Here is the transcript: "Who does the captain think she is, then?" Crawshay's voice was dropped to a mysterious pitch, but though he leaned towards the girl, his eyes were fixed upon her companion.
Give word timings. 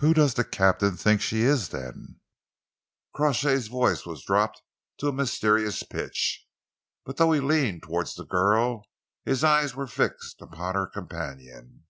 "Who 0.00 0.12
does 0.12 0.34
the 0.34 0.44
captain 0.44 0.98
think 0.98 1.22
she 1.22 1.40
is, 1.40 1.70
then?" 1.70 2.20
Crawshay's 3.14 3.68
voice 3.68 4.04
was 4.04 4.22
dropped 4.22 4.60
to 4.98 5.08
a 5.08 5.14
mysterious 5.14 5.82
pitch, 5.82 6.46
but 7.06 7.16
though 7.16 7.32
he 7.32 7.40
leaned 7.40 7.82
towards 7.82 8.16
the 8.16 8.26
girl, 8.26 8.84
his 9.24 9.42
eyes 9.42 9.74
were 9.74 9.86
fixed 9.86 10.42
upon 10.42 10.74
her 10.74 10.86
companion. 10.86 11.84